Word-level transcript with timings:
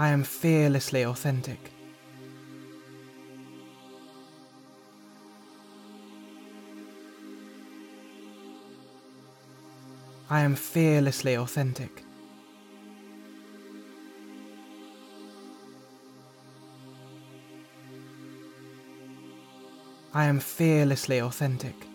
I 0.00 0.10
am 0.10 0.22
fearlessly 0.22 1.04
authentic. 1.04 1.72
I 10.30 10.42
am 10.42 10.54
fearlessly 10.54 11.36
authentic. 11.36 12.04
I 20.14 20.26
am 20.26 20.38
fearlessly 20.38 21.20
authentic. 21.20 21.87